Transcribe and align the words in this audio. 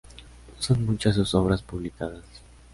Son 0.57 0.83
muchas 0.83 1.13
sus 1.13 1.35
obras 1.35 1.61
publicadas. 1.61 2.23